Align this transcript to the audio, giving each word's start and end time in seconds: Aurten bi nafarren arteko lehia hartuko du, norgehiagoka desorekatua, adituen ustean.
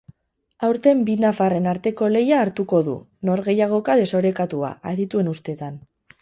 Aurten 0.67 1.01
bi 1.09 1.17
nafarren 1.25 1.67
arteko 1.73 2.09
lehia 2.13 2.39
hartuko 2.45 2.79
du, 2.87 2.95
norgehiagoka 3.31 3.99
desorekatua, 4.01 4.73
adituen 4.95 5.31
ustean. 5.37 5.79